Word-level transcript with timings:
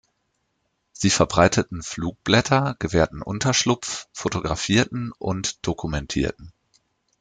Sie 0.93 1.11
verbreiteten 1.11 1.83
Flugblätter, 1.83 2.75
gewährten 2.79 3.21
Unterschlupf, 3.21 4.07
fotografierten 4.13 5.11
und 5.19 5.67
dokumentierten. 5.67 6.51